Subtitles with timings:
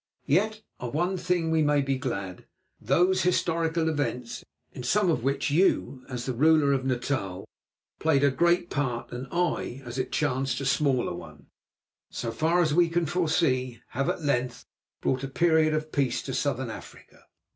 [0.25, 2.45] Yet of one thing we may be glad.
[2.79, 4.43] Those historical events,
[4.73, 7.45] in some of which you, as the ruler of Natal,
[7.99, 11.45] played a great part, and I, as it chanced, a smaller one,
[12.09, 14.65] so far as we can foresee, have at length
[15.01, 17.27] brought a period of peace to Southern Africa.